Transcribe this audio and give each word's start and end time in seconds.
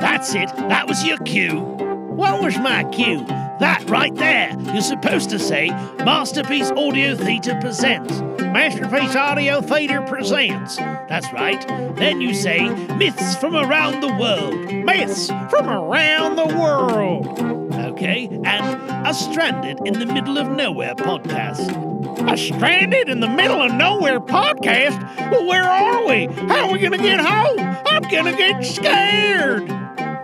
That's 0.00 0.34
it. 0.34 0.54
That 0.68 0.84
was 0.86 1.02
your 1.06 1.16
cue. 1.20 1.60
What 1.60 2.42
was 2.42 2.58
my 2.58 2.84
cue? 2.92 3.24
That 3.58 3.88
right 3.88 4.14
there. 4.16 4.54
You're 4.74 4.82
supposed 4.82 5.30
to 5.30 5.38
say 5.38 5.70
Masterpiece 6.04 6.70
Audio 6.72 7.16
Theatre 7.16 7.56
presents. 7.58 8.20
Masterpiece 8.42 9.16
Audio 9.16 9.62
Theatre 9.62 10.02
presents. 10.02 10.76
That's 10.76 11.32
right. 11.32 11.66
Then 11.96 12.20
you 12.20 12.34
say 12.34 12.68
Myths 12.96 13.34
from 13.36 13.56
Around 13.56 14.02
the 14.02 14.14
World. 14.14 14.84
Myths 14.84 15.28
from 15.48 15.70
Around 15.70 16.36
the 16.36 16.54
World. 16.54 17.57
Okay, 17.98 18.28
and 18.44 19.08
a 19.08 19.12
Stranded 19.12 19.80
in 19.84 19.94
the 19.94 20.06
Middle 20.06 20.38
of 20.38 20.48
Nowhere 20.48 20.94
podcast. 20.94 22.32
A 22.32 22.36
Stranded 22.36 23.08
in 23.08 23.18
the 23.18 23.26
Middle 23.26 23.60
of 23.60 23.74
Nowhere 23.74 24.20
podcast? 24.20 25.02
Well, 25.32 25.44
where 25.44 25.64
are 25.64 26.06
we? 26.06 26.26
How 26.46 26.68
are 26.68 26.72
we 26.72 26.78
gonna 26.78 26.96
get 26.96 27.18
home? 27.18 27.58
I'm 27.58 28.02
gonna 28.02 28.36
get 28.36 28.64
scared. 28.64 29.68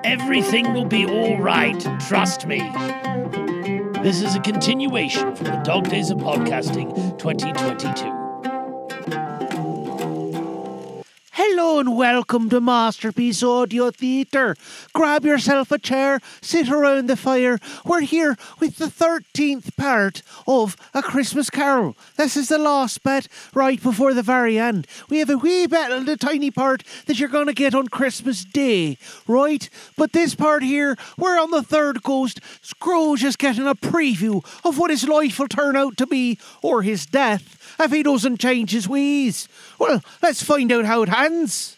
Everything 0.04 0.72
will 0.72 0.84
be 0.84 1.04
all 1.04 1.36
right, 1.38 1.84
trust 1.98 2.46
me. 2.46 2.60
This 4.04 4.22
is 4.22 4.36
a 4.36 4.40
continuation 4.40 5.34
from 5.34 5.46
the 5.46 5.60
Dog 5.64 5.88
Days 5.88 6.10
of 6.10 6.18
Podcasting 6.18 7.18
2022. 7.18 8.23
Hello 11.46 11.78
and 11.78 11.94
welcome 11.94 12.48
to 12.48 12.58
Masterpiece 12.58 13.42
Audio 13.42 13.90
Theatre. 13.90 14.56
Grab 14.94 15.26
yourself 15.26 15.70
a 15.70 15.78
chair, 15.78 16.20
sit 16.40 16.70
around 16.70 17.06
the 17.06 17.16
fire. 17.16 17.58
We're 17.84 18.00
here 18.00 18.38
with 18.60 18.78
the 18.78 18.86
13th 18.86 19.76
part 19.76 20.22
of 20.48 20.74
A 20.94 21.02
Christmas 21.02 21.50
Carol. 21.50 21.98
This 22.16 22.38
is 22.38 22.48
the 22.48 22.56
last 22.56 23.02
bit 23.02 23.28
right 23.52 23.80
before 23.80 24.14
the 24.14 24.22
very 24.22 24.58
end. 24.58 24.86
We 25.10 25.18
have 25.18 25.28
a 25.28 25.36
wee 25.36 25.66
bit 25.66 25.92
of 25.92 26.06
the 26.06 26.16
tiny 26.16 26.50
part 26.50 26.82
that 27.04 27.20
you're 27.20 27.28
going 27.28 27.48
to 27.48 27.52
get 27.52 27.74
on 27.74 27.88
Christmas 27.88 28.42
Day, 28.42 28.96
right? 29.28 29.68
But 29.98 30.12
this 30.12 30.34
part 30.34 30.62
here, 30.62 30.96
we're 31.18 31.38
on 31.38 31.50
the 31.50 31.62
third 31.62 32.02
ghost. 32.02 32.40
Scrooge 32.62 33.22
is 33.22 33.36
getting 33.36 33.66
a 33.66 33.74
preview 33.74 34.42
of 34.64 34.78
what 34.78 34.90
his 34.90 35.06
life 35.06 35.38
will 35.38 35.48
turn 35.48 35.76
out 35.76 35.98
to 35.98 36.06
be, 36.06 36.38
or 36.62 36.80
his 36.80 37.04
death, 37.04 37.76
if 37.78 37.92
he 37.92 38.02
doesn't 38.02 38.40
change 38.40 38.70
his 38.70 38.88
ways. 38.88 39.46
Well, 39.78 40.02
let's 40.22 40.42
find 40.42 40.72
out 40.72 40.86
how 40.86 41.02
it 41.02 41.10
ends. 41.34 41.76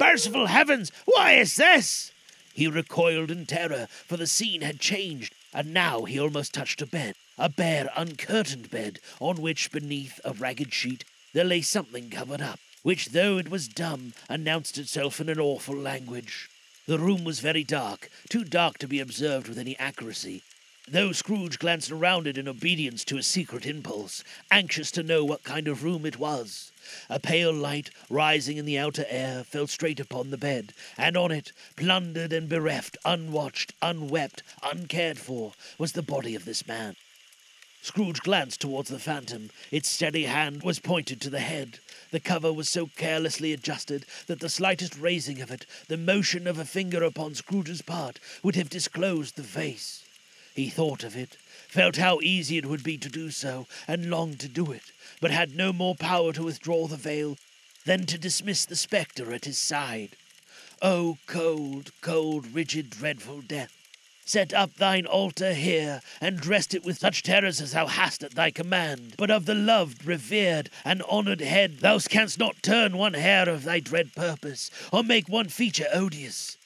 Merciful 0.00 0.46
heavens, 0.46 0.92
why 1.06 1.32
is 1.32 1.56
this? 1.56 2.12
He 2.52 2.68
recoiled 2.68 3.32
in 3.32 3.46
terror, 3.46 3.88
for 4.06 4.16
the 4.16 4.28
scene 4.28 4.60
had 4.60 4.78
changed, 4.78 5.34
and 5.52 5.74
now 5.74 6.04
he 6.04 6.20
almost 6.20 6.54
touched 6.54 6.80
a 6.80 6.86
bed, 6.86 7.16
a 7.36 7.48
bare, 7.48 7.90
uncurtained 7.96 8.70
bed, 8.70 9.00
on 9.18 9.42
which, 9.42 9.72
beneath 9.72 10.20
a 10.24 10.32
ragged 10.32 10.72
sheet, 10.72 11.02
there 11.32 11.44
lay 11.44 11.62
something 11.62 12.10
covered 12.10 12.40
up, 12.40 12.60
which, 12.84 13.06
though 13.06 13.38
it 13.38 13.50
was 13.50 13.66
dumb, 13.66 14.12
announced 14.28 14.76
itself 14.76 15.18
in 15.18 15.30
an 15.30 15.40
awful 15.40 15.74
language. 15.74 16.48
The 16.86 16.98
room 16.98 17.24
was 17.24 17.40
very 17.40 17.64
dark, 17.64 18.10
too 18.28 18.44
dark 18.44 18.76
to 18.78 18.86
be 18.86 19.00
observed 19.00 19.48
with 19.48 19.58
any 19.58 19.74
accuracy, 19.78 20.42
though 20.86 21.12
Scrooge 21.12 21.58
glanced 21.58 21.90
around 21.90 22.26
it 22.26 22.36
in 22.36 22.46
obedience 22.46 23.02
to 23.06 23.16
a 23.16 23.22
secret 23.22 23.64
impulse, 23.64 24.22
anxious 24.50 24.90
to 24.90 25.02
know 25.02 25.24
what 25.24 25.44
kind 25.44 25.66
of 25.66 25.82
room 25.82 26.04
it 26.04 26.18
was. 26.18 26.72
A 27.08 27.18
pale 27.18 27.54
light, 27.54 27.88
rising 28.10 28.58
in 28.58 28.66
the 28.66 28.78
outer 28.78 29.06
air, 29.08 29.44
fell 29.44 29.66
straight 29.66 29.98
upon 29.98 30.28
the 30.28 30.36
bed, 30.36 30.74
and 30.98 31.16
on 31.16 31.32
it, 31.32 31.52
plundered 31.76 32.34
and 32.34 32.50
bereft, 32.50 32.98
unwatched, 33.06 33.72
unwept, 33.80 34.42
uncared 34.62 35.18
for, 35.18 35.54
was 35.78 35.92
the 35.92 36.02
body 36.02 36.34
of 36.34 36.44
this 36.44 36.66
man. 36.66 36.96
Scrooge 37.84 38.20
glanced 38.20 38.62
towards 38.62 38.88
the 38.88 38.98
phantom. 38.98 39.50
Its 39.70 39.90
steady 39.90 40.24
hand 40.24 40.62
was 40.62 40.78
pointed 40.78 41.20
to 41.20 41.28
the 41.28 41.40
head. 41.40 41.80
The 42.12 42.18
cover 42.18 42.50
was 42.50 42.66
so 42.66 42.86
carelessly 42.96 43.52
adjusted 43.52 44.06
that 44.26 44.40
the 44.40 44.48
slightest 44.48 44.96
raising 44.96 45.42
of 45.42 45.50
it, 45.50 45.66
the 45.88 45.98
motion 45.98 46.46
of 46.46 46.58
a 46.58 46.64
finger 46.64 47.02
upon 47.02 47.34
Scrooge's 47.34 47.82
part, 47.82 48.18
would 48.42 48.56
have 48.56 48.70
disclosed 48.70 49.36
the 49.36 49.42
face. 49.42 50.02
He 50.54 50.70
thought 50.70 51.04
of 51.04 51.14
it, 51.14 51.36
felt 51.68 51.96
how 51.96 52.20
easy 52.22 52.56
it 52.56 52.64
would 52.64 52.82
be 52.82 52.96
to 52.96 53.10
do 53.10 53.30
so, 53.30 53.66
and 53.86 54.08
longed 54.08 54.40
to 54.40 54.48
do 54.48 54.72
it, 54.72 54.90
but 55.20 55.30
had 55.30 55.54
no 55.54 55.70
more 55.70 55.94
power 55.94 56.32
to 56.32 56.44
withdraw 56.44 56.86
the 56.86 56.96
veil 56.96 57.36
than 57.84 58.06
to 58.06 58.16
dismiss 58.16 58.64
the 58.64 58.76
spectre 58.76 59.30
at 59.34 59.44
his 59.44 59.58
side. 59.58 60.16
Oh, 60.80 61.18
cold, 61.26 61.90
cold, 62.00 62.46
rigid, 62.46 62.88
dreadful 62.88 63.42
death! 63.42 63.73
Set 64.26 64.54
up 64.54 64.74
thine 64.76 65.04
altar 65.04 65.52
here, 65.52 66.00
and 66.20 66.40
dress 66.40 66.72
it 66.72 66.82
with 66.82 66.98
such 66.98 67.22
terrors 67.22 67.60
as 67.60 67.72
thou 67.72 67.86
hast 67.86 68.24
at 68.24 68.34
thy 68.34 68.50
command. 68.50 69.14
But 69.18 69.30
of 69.30 69.44
the 69.44 69.54
loved, 69.54 70.06
revered, 70.06 70.70
and 70.84 71.02
honoured 71.02 71.42
head 71.42 71.80
thou 71.80 71.98
canst 71.98 72.38
not 72.38 72.62
turn 72.62 72.96
one 72.96 73.14
hair 73.14 73.48
of 73.48 73.64
thy 73.64 73.80
dread 73.80 74.14
purpose, 74.14 74.70
or 74.90 75.04
make 75.04 75.28
one 75.28 75.48
feature 75.50 75.88
odious. 75.92 76.56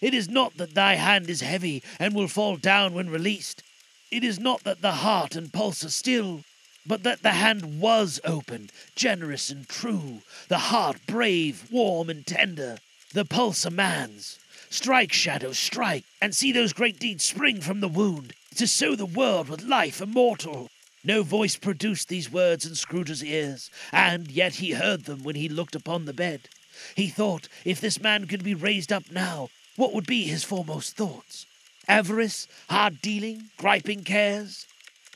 It 0.00 0.14
is 0.14 0.28
not 0.28 0.56
that 0.58 0.74
thy 0.74 0.94
hand 0.94 1.28
is 1.28 1.40
heavy 1.40 1.82
and 1.98 2.14
will 2.14 2.28
fall 2.28 2.56
down 2.56 2.94
when 2.94 3.10
released. 3.10 3.62
It 4.10 4.22
is 4.22 4.38
not 4.38 4.62
that 4.64 4.80
the 4.80 4.92
heart 4.92 5.34
and 5.34 5.52
pulse 5.52 5.84
are 5.84 5.90
still, 5.90 6.44
but 6.86 7.02
that 7.02 7.22
the 7.22 7.30
hand 7.30 7.80
was 7.80 8.20
open, 8.24 8.70
generous 8.94 9.50
and 9.50 9.68
true, 9.68 10.22
the 10.48 10.58
heart 10.58 10.98
brave, 11.06 11.68
warm, 11.70 12.10
and 12.10 12.26
tender, 12.26 12.78
the 13.12 13.24
pulse 13.24 13.64
a 13.64 13.70
man's. 13.70 14.38
Strike, 14.72 15.12
shadow, 15.12 15.52
strike, 15.52 16.04
and 16.18 16.34
see 16.34 16.50
those 16.50 16.72
great 16.72 16.98
deeds 16.98 17.24
spring 17.24 17.60
from 17.60 17.80
the 17.80 17.88
wound, 17.88 18.32
to 18.54 18.66
sow 18.66 18.96
the 18.96 19.04
world 19.04 19.50
with 19.50 19.62
life 19.62 20.00
immortal. 20.00 20.70
No 21.04 21.22
voice 21.22 21.56
produced 21.56 22.08
these 22.08 22.32
words 22.32 22.64
in 22.64 22.74
Scrooge's 22.74 23.22
ears, 23.22 23.70
and 23.92 24.30
yet 24.30 24.54
he 24.54 24.70
heard 24.70 25.04
them 25.04 25.24
when 25.24 25.36
he 25.36 25.46
looked 25.46 25.74
upon 25.74 26.06
the 26.06 26.14
bed. 26.14 26.48
He 26.94 27.08
thought, 27.08 27.48
if 27.66 27.82
this 27.82 28.00
man 28.00 28.26
could 28.26 28.42
be 28.42 28.54
raised 28.54 28.90
up 28.90 29.10
now, 29.10 29.50
what 29.76 29.92
would 29.92 30.06
be 30.06 30.22
his 30.22 30.42
foremost 30.42 30.96
thoughts? 30.96 31.44
Avarice, 31.86 32.48
hard 32.70 33.02
dealing, 33.02 33.50
griping 33.58 34.04
cares? 34.04 34.66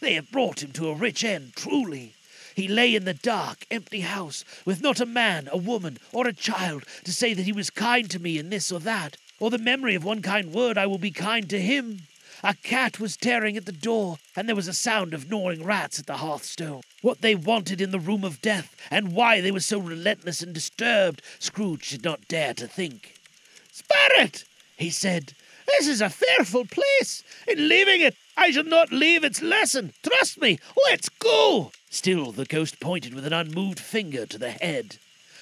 They 0.01 0.13
have 0.15 0.31
brought 0.31 0.63
him 0.63 0.73
to 0.73 0.91
a 0.91 0.95
rich 0.95 1.25
end, 1.25 1.55
truly. 1.57 2.13
He 2.55 2.69
lay 2.69 2.95
in 2.95 3.07
the 3.07 3.15
dark, 3.15 3.65
empty 3.71 4.01
house, 4.01 4.45
with 4.67 4.83
not 4.83 5.01
a 5.01 5.07
man, 5.07 5.49
a 5.51 5.57
woman, 5.57 5.97
or 6.13 6.27
a 6.27 6.35
child 6.35 6.85
to 7.05 7.13
say 7.13 7.33
that 7.33 7.47
he 7.47 7.53
was 7.53 7.71
kind 7.71 8.11
to 8.11 8.19
me 8.19 8.37
in 8.37 8.51
this 8.51 8.71
or 8.71 8.81
that, 8.81 9.17
or 9.39 9.51
the 9.51 9.59
memory 9.59 9.95
of 9.95 10.05
one 10.05 10.23
kind 10.23 10.53
word 10.53 10.79
I 10.79 10.87
will 10.87 10.99
be 10.99 11.11
kind 11.11 11.49
to 11.51 11.61
him. 11.61 12.03
A 12.43 12.55
cat 12.55 13.01
was 13.01 13.17
tearing 13.17 13.57
at 13.57 13.65
the 13.65 13.73
door, 13.73 14.19
and 14.37 14.49
there 14.49 14.57
was 14.57 14.69
a 14.69 14.75
sound 14.75 15.15
of 15.15 15.31
gnawing 15.31 15.65
rats 15.65 15.99
at 15.99 16.07
the 16.07 16.19
hearthstone. 16.19 16.83
What 17.03 17.23
they 17.23 17.35
wanted 17.35 17.81
in 17.81 17.91
the 17.91 17.99
room 17.99 18.25
of 18.25 18.43
death, 18.43 18.77
and 18.91 19.13
why 19.13 19.41
they 19.41 19.51
were 19.51 19.61
so 19.61 19.79
relentless 19.79 20.43
and 20.43 20.53
disturbed, 20.53 21.23
Scrooge 21.39 21.91
did 21.91 22.05
not 22.05 22.29
dare 22.29 22.55
to 22.55 22.67
think. 22.67 23.15
Spirit, 23.73 24.45
he 24.77 24.91
said, 24.91 25.33
this 25.67 25.89
is 25.89 26.01
a 26.01 26.11
fearful 26.11 26.65
place. 26.65 27.23
In 27.47 27.69
leaving 27.69 28.01
it, 28.01 28.17
I 28.37 28.51
shall 28.51 28.65
not 28.65 28.93
leave 28.93 29.25
its 29.25 29.43
lesson. 29.43 29.93
Trust 30.03 30.41
me, 30.41 30.59
let's 30.87 31.09
go. 31.09 31.73
Still, 31.91 32.33
the 32.33 32.45
ghost 32.45 32.81
pointed 32.81 33.15
with 33.15 33.27
an 33.27 33.33
unmoved 33.33 33.81
finger 33.81 34.27
to 34.27 34.39
the 34.39 34.51
head. 34.51 34.99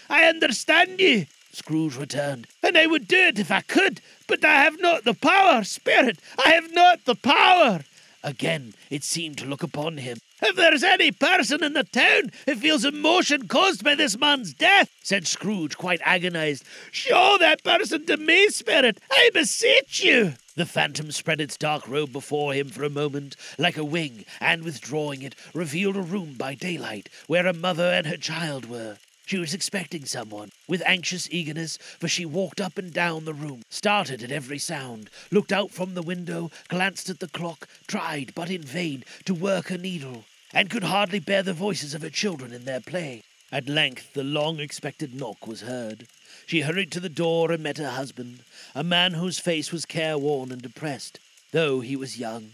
I 0.09 0.25
understand 0.25 1.01
ye, 1.01 1.29
Scrooge 1.55 1.97
returned, 1.97 2.47
and 2.63 2.77
I 2.77 2.87
would 2.87 3.07
do 3.07 3.17
it 3.17 3.39
if 3.39 3.51
I 3.51 3.61
could, 3.61 4.01
but 4.27 4.45
I 4.45 4.63
have 4.63 4.81
not 4.81 5.05
the 5.05 5.15
power, 5.15 5.65
Spirit. 5.65 6.19
I 6.45 6.51
have 6.51 6.73
not 6.73 7.05
the 7.05 7.15
power. 7.15 7.81
Again, 8.23 8.75
it 8.91 9.05
seemed 9.05 9.39
to 9.39 9.47
look 9.47 9.63
upon 9.63 9.99
him. 9.99 10.19
If 10.43 10.57
there's 10.57 10.83
any 10.83 11.13
person 11.13 11.63
in 11.63 11.75
the 11.75 11.85
town 11.85 12.33
who 12.47 12.55
feels 12.55 12.85
emotion 12.85 13.49
caused 13.49 13.85
by 13.85 13.95
this 13.95 14.19
man's 14.19 14.55
death, 14.55 14.91
said 15.03 15.27
Scrooge, 15.27 15.77
quite 15.77 16.01
agonized, 16.03 16.65
show 16.91 17.37
that 17.39 17.63
person 17.63 18.07
to 18.07 18.17
me, 18.17 18.49
Spirit, 18.49 18.99
I 19.11 19.31
beseech 19.33 20.03
you. 20.03 20.35
The 20.57 20.67
phantom 20.67 21.13
spread 21.13 21.41
its 21.41 21.57
dark 21.57 21.87
robe 21.87 22.13
before 22.13 22.55
him 22.55 22.69
for 22.69 22.85
a 22.85 22.91
moment, 22.91 23.37
like 23.59 23.77
a 23.77 23.85
wing, 23.85 24.25
and 24.41 24.65
withdrawing 24.65 25.23
it, 25.23 25.35
revealed 25.53 25.97
a 25.97 26.03
room 26.03 26.35
by 26.39 26.55
daylight, 26.55 27.09
where 27.27 27.47
a 27.47 27.53
mother 27.53 27.93
and 27.93 28.07
her 28.07 28.17
child 28.17 28.67
were. 28.67 28.99
She 29.27 29.39
was 29.39 29.55
expecting 29.55 30.05
someone, 30.05 30.51
with 30.67 30.83
anxious 30.87 31.29
eagerness, 31.31 31.77
for 31.77 32.09
she 32.09 32.25
walked 32.25 32.61
up 32.61 32.79
and 32.79 32.93
down 32.93 33.25
the 33.25 33.35
room, 33.35 33.63
started 33.69 34.23
at 34.23 34.33
every 34.33 34.59
sound, 34.59 35.11
looked 35.31 35.53
out 35.53 35.71
from 35.71 35.95
the 35.95 36.03
window, 36.03 36.51
glanced 36.69 37.11
at 37.11 37.21
the 37.21 37.29
clock, 37.29 37.69
tried, 37.87 38.35
but 38.35 38.51
in 38.51 38.63
vain, 38.63 39.05
to 39.25 39.35
work 39.35 39.69
her 39.69 39.79
needle, 39.79 40.25
and 40.53 40.71
could 40.71 40.85
hardly 40.85 41.19
bear 41.19 41.43
the 41.43 41.53
voices 41.53 41.95
of 41.95 42.03
her 42.03 42.11
children 42.11 42.53
in 42.53 42.65
their 42.65 42.81
play. 42.81 43.23
At 43.53 43.69
length 43.69 44.15
the 44.15 44.25
long 44.25 44.59
expected 44.59 45.15
knock 45.15 45.47
was 45.47 45.61
heard. 45.61 46.07
She 46.47 46.63
hurried 46.63 46.91
to 46.93 47.01
the 47.01 47.09
door 47.09 47.53
and 47.53 47.63
met 47.63 47.79
her 47.79 47.91
husband, 47.91 48.41
a 48.75 48.83
man 48.83 49.15
whose 49.15 49.39
face 49.39 49.71
was 49.71 49.85
careworn 49.85 50.51
and 50.51 50.61
depressed, 50.61 51.21
though 51.53 51.81
he 51.81 51.95
was 51.95 52.19
young. 52.19 52.51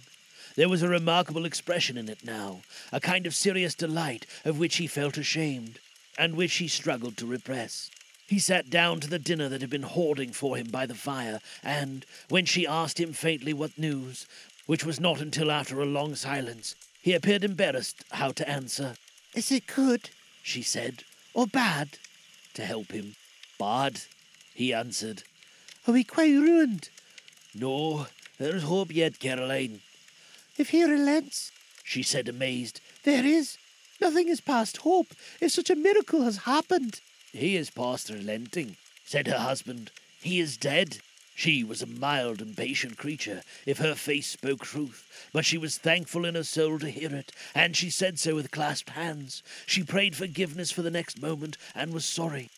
There 0.57 0.69
was 0.69 0.83
a 0.83 0.89
remarkable 0.89 1.47
expression 1.47 1.97
in 1.97 2.09
it 2.09 2.25
now, 2.25 2.61
a 2.93 3.01
kind 3.01 3.27
of 3.27 3.35
serious 3.35 3.75
delight 3.75 4.27
of 4.45 4.59
which 4.59 4.77
he 4.77 4.87
felt 4.87 5.17
ashamed, 5.17 5.79
and 6.19 6.35
which 6.35 6.57
he 6.57 6.69
struggled 6.69 7.17
to 7.17 7.27
repress. 7.27 7.91
He 8.31 8.39
sat 8.39 8.71
down 8.71 9.01
to 9.01 9.09
the 9.09 9.19
dinner 9.19 9.49
that 9.49 9.61
had 9.61 9.71
been 9.71 9.83
hoarding 9.83 10.31
for 10.31 10.57
him 10.57 10.69
by 10.69 10.87
the 10.87 10.95
fire, 10.95 11.41
and, 11.65 12.07
when 12.29 12.45
she 12.45 12.65
asked 12.65 13.01
him 13.01 13.13
faintly 13.13 13.53
what 13.53 13.77
news, 13.77 14.25
which 14.67 14.85
was 14.85 15.01
not 15.01 15.21
until 15.21 15.51
after 15.51 15.81
a 15.81 15.85
long 15.85 16.15
silence, 16.15 16.77
he 17.03 17.13
appeared 17.13 17.43
embarrassed 17.43 18.05
how 18.13 18.31
to 18.31 18.49
answer. 18.49 18.95
Is 19.35 19.51
it 19.51 19.67
good? 19.67 20.11
she 20.45 20.63
said, 20.63 21.03
Or 21.35 21.49
bad? 21.49 21.99
to 22.55 22.65
help 22.65 22.93
him. 22.93 23.17
Bad, 23.59 24.03
he 24.55 24.73
answered. 24.73 25.25
Are 25.89 25.93
we 25.93 26.05
quite 26.05 26.31
ruined? 26.31 26.89
No, 27.53 28.07
there's 28.39 28.63
hope 28.63 28.95
yet, 28.95 29.19
Caroline, 29.19 29.81
If 30.57 30.69
he 30.69 30.85
relents, 30.85 31.51
she 31.83 32.05
said, 32.05 32.29
amazed. 32.29 32.81
there 33.03 33.27
is. 33.27 33.59
Nothing 34.01 34.29
is 34.29 34.41
past 34.41 34.77
hope 34.77 35.09
if 35.41 35.51
such 35.51 35.69
a 35.69 35.75
miracle 35.75 36.23
has 36.23 36.37
happened. 36.47 37.01
He 37.33 37.57
is 37.57 37.71
past 37.71 38.11
relenting, 38.11 38.77
said 39.05 39.29
her 39.29 39.39
husband. 39.39 39.93
He 40.21 40.41
is 40.41 40.57
dead. 40.57 40.99
She 41.37 41.65
was 41.65 41.81
a 41.81 41.87
mild 41.87 42.43
and 42.43 42.57
patient 42.57 42.99
creature, 42.99 43.43
if 43.65 43.79
her 43.79 43.95
face 43.95 44.27
spoke 44.27 44.65
truth, 44.65 45.29
but 45.33 45.47
she 45.47 45.57
was 45.57 45.79
thankful 45.79 46.27
in 46.27 46.35
her 46.35 46.45
soul 46.45 46.79
to 46.81 46.91
hear 46.91 47.15
it, 47.15 47.33
and 47.55 47.75
she 47.75 47.89
said 47.89 48.19
so 48.19 48.35
with 48.35 48.51
clasped 48.51 48.91
hands. 48.91 49.43
She 49.65 49.83
prayed 49.83 50.17
forgiveness 50.17 50.71
for 50.71 50.83
the 50.83 50.91
next 50.91 51.23
moment, 51.23 51.57
and 51.75 51.95
was 51.95 52.05
sorry. 52.05 52.51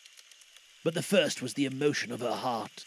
But 0.83 0.95
the 0.95 1.03
first 1.03 1.43
was 1.43 1.55
the 1.55 1.67
emotion 1.67 2.11
of 2.11 2.21
her 2.21 2.33
heart. 2.33 2.85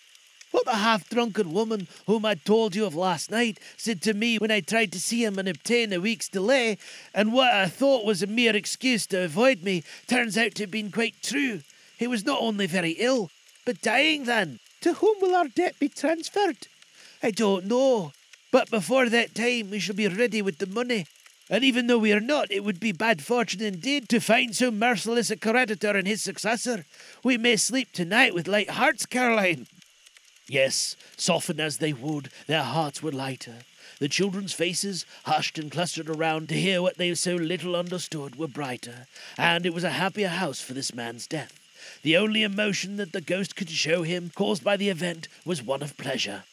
What 0.51 0.65
the 0.65 0.75
half 0.75 1.07
drunken 1.09 1.53
woman 1.53 1.87
whom 2.07 2.25
I 2.25 2.35
told 2.35 2.75
you 2.75 2.85
of 2.85 2.95
last 2.95 3.29
night 3.29 3.59
said 3.77 4.01
to 4.01 4.13
me 4.13 4.37
when 4.37 4.51
I 4.51 4.59
tried 4.59 4.91
to 4.93 4.99
see 4.99 5.23
him 5.23 5.37
and 5.37 5.47
obtain 5.47 5.93
a 5.93 6.01
week's 6.01 6.27
delay, 6.27 6.77
and 7.13 7.31
what 7.31 7.53
I 7.53 7.67
thought 7.67 8.05
was 8.05 8.21
a 8.23 8.27
mere 8.27 8.55
excuse 8.55 9.05
to 9.07 9.23
avoid 9.23 9.63
me, 9.63 9.83
turns 10.07 10.37
out 10.37 10.55
to 10.55 10.63
have 10.63 10.71
been 10.71 10.91
quite 10.91 11.21
true. 11.21 11.61
He 11.97 12.07
was 12.07 12.25
not 12.25 12.41
only 12.41 12.67
very 12.67 12.91
ill, 12.91 13.29
but 13.65 13.81
dying 13.81 14.25
then. 14.25 14.59
To 14.81 14.93
whom 14.93 15.15
will 15.21 15.35
our 15.35 15.47
debt 15.47 15.79
be 15.79 15.89
transferred? 15.89 16.67
I 17.23 17.31
don't 17.31 17.65
know. 17.65 18.11
But 18.51 18.69
before 18.69 19.09
that 19.09 19.33
time, 19.33 19.71
we 19.71 19.79
shall 19.79 19.95
be 19.95 20.07
ready 20.07 20.41
with 20.41 20.59
the 20.59 20.67
money. 20.67 21.07
And 21.49 21.63
even 21.63 21.87
though 21.87 21.97
we 21.97 22.13
are 22.13 22.19
not, 22.19 22.51
it 22.51 22.63
would 22.63 22.79
be 22.79 22.91
bad 22.91 23.21
fortune 23.21 23.61
indeed 23.61 24.09
to 24.09 24.19
find 24.19 24.55
so 24.55 24.71
merciless 24.71 25.29
a 25.29 25.37
creditor 25.37 25.91
and 25.91 26.07
his 26.07 26.21
successor. 26.21 26.85
We 27.23 27.37
may 27.37 27.55
sleep 27.55 27.91
tonight 27.91 28.33
with 28.33 28.47
light 28.47 28.71
hearts, 28.71 29.05
Caroline. 29.05 29.67
Yes, 30.47 30.95
soften 31.17 31.59
as 31.59 31.77
they 31.77 31.93
would, 31.93 32.29
their 32.47 32.63
hearts 32.63 33.01
were 33.01 33.11
lighter. 33.11 33.59
The 33.99 34.09
children's 34.09 34.53
faces, 34.53 35.05
hushed 35.23 35.57
and 35.57 35.71
clustered 35.71 36.09
around 36.09 36.49
to 36.49 36.55
hear 36.55 36.81
what 36.81 36.97
they 36.97 37.13
so 37.15 37.35
little 37.35 37.75
understood, 37.75 38.35
were 38.35 38.47
brighter, 38.47 39.07
and 39.37 39.65
it 39.65 39.73
was 39.73 39.83
a 39.83 39.91
happier 39.91 40.27
house 40.27 40.61
for 40.61 40.73
this 40.73 40.93
man's 40.93 41.27
death. 41.27 41.59
The 42.03 42.17
only 42.17 42.43
emotion 42.43 42.97
that 42.97 43.11
the 43.11 43.21
ghost 43.21 43.55
could 43.55 43.69
show 43.69 44.03
him, 44.03 44.31
caused 44.35 44.63
by 44.63 44.77
the 44.77 44.89
event, 44.89 45.27
was 45.45 45.61
one 45.61 45.81
of 45.81 45.97
pleasure. 45.97 46.43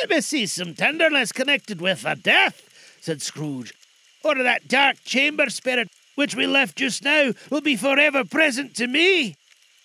Let 0.00 0.10
me 0.10 0.20
see 0.20 0.46
some 0.46 0.74
tenderness 0.74 1.32
connected 1.32 1.80
with 1.80 2.02
the 2.02 2.14
death, 2.14 2.62
said 3.00 3.22
Scrooge. 3.22 3.72
Or 4.24 4.34
that 4.34 4.68
dark 4.68 5.02
chamber 5.04 5.50
spirit 5.50 5.88
which 6.14 6.34
we 6.34 6.46
left 6.46 6.76
just 6.76 7.02
now 7.02 7.32
will 7.50 7.60
be 7.60 7.76
forever 7.76 8.24
present 8.24 8.74
to 8.76 8.86
me. 8.86 9.36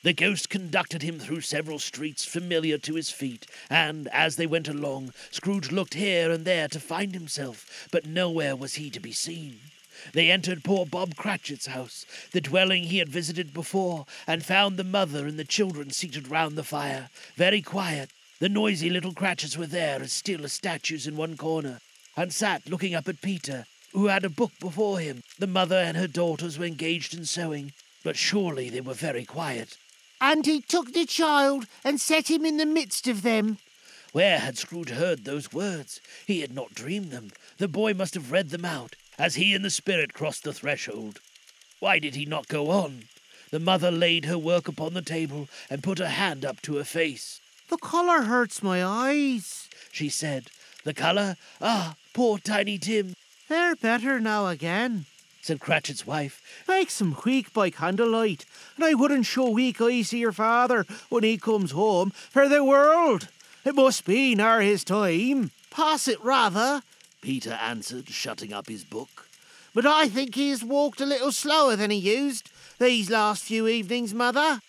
The 0.04 0.14
ghost 0.14 0.50
conducted 0.50 1.02
him 1.02 1.20
through 1.20 1.42
several 1.42 1.80
streets 1.80 2.24
familiar 2.24 2.78
to 2.80 2.96
his 2.96 3.10
feet, 3.10 3.48
and 3.70 4.08
as 4.10 4.36
they 4.36 4.46
went 4.46 4.68
along, 4.68 5.14
Scrooge 5.32 5.72
looked 5.72 5.96
here 5.96 6.32
and 6.32 6.46
there 6.46 6.68
to 6.70 6.80
find 6.80 7.14
himself, 7.14 7.88
but 7.92 8.06
nowhere 8.06 8.56
was 8.56 8.76
he 8.76 8.90
to 8.92 9.00
be 9.00 9.12
seen. 9.12 9.60
They 10.14 10.32
entered 10.32 10.64
poor 10.64 10.86
Bob 10.86 11.16
Cratchit's 11.16 11.68
house, 11.68 12.06
the 12.32 12.42
dwelling 12.42 12.84
he 12.84 12.98
had 13.00 13.10
visited 13.10 13.54
before, 13.54 14.06
and 14.26 14.46
found 14.46 14.78
the 14.78 14.84
mother 14.84 15.28
and 15.28 15.38
the 15.38 15.44
children 15.44 15.92
seated 15.92 16.30
round 16.30 16.58
the 16.58 16.64
fire, 16.64 17.10
very 17.36 17.62
quiet. 17.62 18.12
The 18.40 18.50
noisy 18.50 18.90
little 18.90 19.14
Cratchits 19.14 19.58
were 19.58 19.66
there, 19.66 20.02
as 20.02 20.12
still 20.12 20.44
as 20.44 20.54
statues 20.54 21.08
in 21.08 21.18
one 21.18 21.38
corner, 21.38 21.82
and 22.16 22.32
sat 22.32 22.70
looking 22.70 22.94
up 22.94 23.08
at 23.08 23.22
Peter, 23.22 23.66
who 23.94 24.08
had 24.08 24.24
a 24.24 24.30
book 24.30 24.52
before 24.60 25.00
him. 25.00 25.24
The 25.40 25.48
mother 25.48 25.78
and 25.78 25.98
her 25.98 26.08
daughters 26.08 26.60
were 26.60 26.66
engaged 26.66 27.16
in 27.16 27.26
sewing, 27.26 27.74
but 28.04 28.16
surely 28.16 28.70
they 28.70 28.82
were 28.82 28.94
very 28.94 29.26
quiet. 29.26 29.78
And 30.22 30.46
he 30.46 30.62
took 30.62 30.94
the 30.94 31.06
child 31.06 31.66
and 31.84 32.00
set 32.00 32.30
him 32.30 32.46
in 32.46 32.58
the 32.58 32.66
midst 32.66 33.08
of 33.08 33.24
them. 33.24 33.58
Where 34.14 34.40
had 34.40 34.58
Scrooge 34.58 34.90
heard 34.90 35.26
those 35.26 35.52
words? 35.52 36.00
He 36.26 36.42
had 36.42 36.54
not 36.54 36.74
dreamed 36.74 37.12
them. 37.12 37.32
The 37.58 37.68
boy 37.68 37.94
must 37.94 38.14
have 38.14 38.32
read 38.32 38.50
them 38.50 38.66
out 38.66 38.96
as 39.18 39.36
he 39.36 39.54
and 39.54 39.64
the 39.66 39.70
spirit 39.70 40.14
crossed 40.14 40.44
the 40.44 40.54
threshold. 40.54 41.20
Why 41.80 42.00
did 42.00 42.16
he 42.16 42.26
not 42.26 42.48
go 42.48 42.70
on? 42.70 43.04
The 43.52 43.60
mother 43.60 43.92
laid 43.92 44.26
her 44.26 44.38
work 44.38 44.68
upon 44.68 44.94
the 44.94 45.02
table 45.02 45.48
and 45.70 45.84
put 45.84 46.00
her 46.00 46.08
hand 46.10 46.44
up 46.46 46.62
to 46.64 46.76
her 46.78 46.84
face. 46.84 47.40
The 47.70 47.78
colour 47.78 48.24
hurts 48.24 48.64
my 48.64 48.84
eyes, 48.84 49.70
She 49.92 50.10
said, 50.10 50.50
The 50.84 50.94
colour? 50.94 51.36
Ah, 51.62 51.96
poor 52.14 52.38
Tiny 52.40 52.78
Tim, 52.78 53.14
They're 53.50 53.76
better 53.76 54.20
now 54.20 54.48
again. 54.48 55.06
said 55.42 55.60
Cratchit's 55.60 56.06
wife. 56.06 56.42
Makes 56.68 56.94
some 56.96 57.16
weak 57.26 57.54
by 57.54 57.70
candlelight, 57.70 58.46
and 58.76 58.84
I 58.86 58.94
wouldn't 58.94 59.26
show 59.26 59.50
weak 59.50 59.80
eyes 59.82 60.10
to 60.10 60.18
your 60.18 60.34
father 60.34 60.86
when 61.10 61.24
he 61.24 61.38
comes 61.38 61.72
home 61.72 62.12
for 62.12 62.50
the 62.50 62.64
world. 62.64 63.30
It 63.64 63.76
must 63.76 64.06
be 64.06 64.36
near 64.36 64.62
his 64.62 64.84
time. 64.84 65.52
Pass 65.70 66.08
it 66.08 66.22
rather. 66.24 66.82
Peter 67.28 67.60
answered, 67.62 68.08
shutting 68.08 68.54
up 68.54 68.70
his 68.70 68.86
book. 68.86 69.28
But 69.74 69.86
I 69.86 70.08
think 70.08 70.36
he 70.36 70.50
has 70.52 70.64
walked 70.64 71.02
a 71.02 71.06
little 71.06 71.34
slower 71.34 71.76
than 71.76 71.92
he 71.92 71.98
used 71.98 72.50
these 72.80 73.10
last 73.10 73.44
few 73.44 73.68
evenings, 73.68 74.14
mother. 74.14 74.62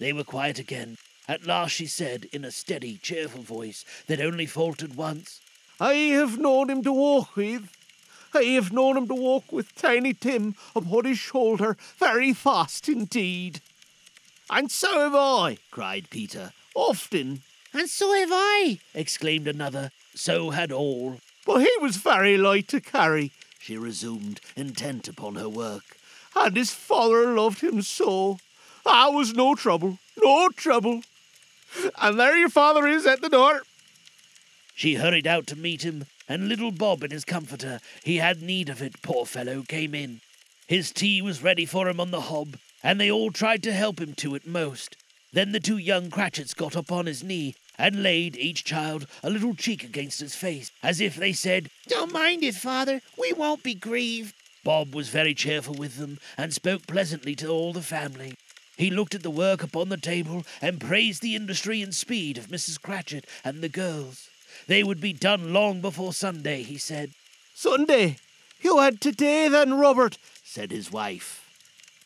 They 0.00 0.12
were 0.12 0.24
quiet 0.24 0.58
again. 0.58 0.96
At 1.28 1.46
last 1.46 1.70
she 1.70 1.86
said, 1.86 2.26
in 2.32 2.44
a 2.44 2.50
steady, 2.50 2.98
cheerful 3.00 3.42
voice 3.42 3.84
that 4.08 4.20
only 4.20 4.46
faltered 4.46 4.96
once, 4.96 5.40
I 5.78 5.92
have 6.18 6.36
known 6.36 6.68
him 6.68 6.82
to 6.82 6.92
walk 6.92 7.36
with. 7.36 7.70
I 8.34 8.42
have 8.42 8.72
known 8.72 8.96
him 8.96 9.06
to 9.06 9.14
walk 9.14 9.52
with 9.52 9.72
Tiny 9.76 10.12
Tim 10.12 10.56
upon 10.74 11.04
his 11.04 11.20
shoulder 11.20 11.76
very 11.96 12.32
fast 12.32 12.88
indeed. 12.88 13.60
And 14.50 14.68
so 14.68 14.98
have 14.98 15.14
I, 15.14 15.58
cried 15.70 16.10
Peter. 16.10 16.54
often. 16.74 17.42
And 17.72 17.88
so 17.88 18.12
have 18.14 18.30
I, 18.32 18.80
Exclaimed 18.96 19.46
another. 19.46 19.92
So 20.16 20.50
had 20.50 20.72
all. 20.72 21.20
But 21.46 21.60
he 21.60 21.70
was 21.80 21.96
very 21.96 22.36
light 22.36 22.68
to 22.68 22.80
carry, 22.80 23.32
She 23.58 23.76
resumed, 23.76 24.40
intent 24.56 25.08
upon 25.08 25.34
her 25.36 25.48
work. 25.48 25.96
and 26.34 26.56
his 26.56 26.70
father 26.70 27.34
loved 27.34 27.60
him 27.60 27.82
so. 27.82 28.38
I 28.86 29.08
was 29.08 29.34
no 29.34 29.54
trouble, 29.54 29.98
no 30.22 30.48
trouble. 30.50 31.02
And 32.00 32.18
there 32.18 32.36
your 32.36 32.48
father 32.48 32.86
is 32.86 33.06
at 33.06 33.20
the 33.20 33.28
door. 33.28 33.62
She 34.74 34.94
hurried 34.94 35.26
out 35.26 35.46
to 35.48 35.56
meet 35.56 35.82
him, 35.82 36.06
and 36.28 36.48
little 36.48 36.70
Bob 36.70 37.02
in 37.04 37.10
his 37.10 37.24
comforter, 37.24 37.80
he 38.02 38.16
had 38.16 38.40
need 38.42 38.68
of 38.68 38.80
it, 38.80 39.02
poor 39.02 39.26
fellow, 39.26 39.62
came 39.62 39.94
in. 39.94 40.20
His 40.66 40.92
tea 40.92 41.20
was 41.20 41.42
ready 41.42 41.66
for 41.66 41.88
him 41.88 42.00
on 42.00 42.10
the 42.12 42.22
hob, 42.22 42.56
and 42.82 42.98
they 43.00 43.10
all 43.10 43.30
tried 43.30 43.62
to 43.64 43.72
help 43.72 44.00
him 44.00 44.14
to 44.14 44.34
it 44.34 44.46
most. 44.46 44.96
Then 45.32 45.52
the 45.52 45.60
two 45.60 45.76
young 45.78 46.10
Cratchits 46.10 46.54
got 46.54 46.74
upon 46.74 47.06
his 47.06 47.22
knee, 47.22 47.54
and 47.80 48.02
laid, 48.02 48.36
each 48.36 48.62
child, 48.62 49.06
a 49.22 49.30
little 49.30 49.54
cheek 49.54 49.82
against 49.82 50.20
its 50.20 50.36
face, 50.36 50.70
as 50.82 51.00
if 51.00 51.16
they 51.16 51.32
said, 51.32 51.70
Don't 51.88 52.12
mind 52.12 52.44
it, 52.44 52.54
father. 52.54 53.00
We 53.18 53.32
won't 53.32 53.62
be 53.62 53.74
grieved. 53.74 54.34
Bob 54.62 54.94
was 54.94 55.08
very 55.08 55.34
cheerful 55.34 55.74
with 55.74 55.96
them, 55.96 56.18
and 56.36 56.52
spoke 56.52 56.86
pleasantly 56.86 57.34
to 57.36 57.48
all 57.48 57.72
the 57.72 57.80
family. 57.80 58.34
He 58.76 58.90
looked 58.90 59.14
at 59.14 59.22
the 59.22 59.30
work 59.30 59.62
upon 59.62 59.88
the 59.88 59.96
table, 59.96 60.44
and 60.60 60.80
praised 60.80 61.22
the 61.22 61.34
industry 61.34 61.80
and 61.80 61.94
speed 61.94 62.36
of 62.36 62.48
Mrs. 62.48 62.80
Cratchit 62.80 63.24
and 63.42 63.62
the 63.62 63.68
girls. 63.70 64.28
They 64.66 64.84
would 64.84 65.00
be 65.00 65.14
done 65.14 65.54
long 65.54 65.80
before 65.80 66.12
Sunday, 66.12 66.62
he 66.62 66.76
said, 66.76 67.12
Sunday. 67.54 68.16
You 68.60 68.78
had 68.78 69.00
today 69.00 69.48
then, 69.48 69.74
Robert. 69.78 70.18
said 70.44 70.70
his 70.70 70.92
wife. 70.92 71.46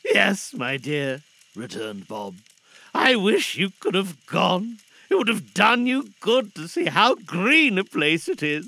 Yes, 0.04 0.54
my 0.54 0.76
dear. 0.76 1.22
Returned 1.56 2.06
Bob. 2.06 2.36
I 2.94 3.16
wish 3.16 3.56
you 3.56 3.72
could 3.80 3.94
have 3.94 4.24
gone. 4.26 4.78
It 5.10 5.16
would 5.16 5.28
have 5.28 5.54
done 5.54 5.86
you 5.86 6.10
good 6.20 6.54
to 6.54 6.68
see 6.68 6.86
how 6.86 7.14
green 7.14 7.78
a 7.78 7.84
place 7.84 8.28
it 8.28 8.42
is. 8.42 8.66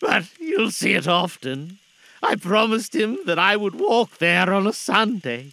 But 0.00 0.24
you'll 0.38 0.70
see 0.70 0.94
it 0.94 1.06
often. 1.06 1.78
I 2.22 2.36
promised 2.36 2.94
him 2.94 3.18
that 3.26 3.38
I 3.38 3.56
would 3.56 3.74
walk 3.74 4.18
there 4.18 4.52
on 4.52 4.66
a 4.66 4.72
Sunday. 4.72 5.52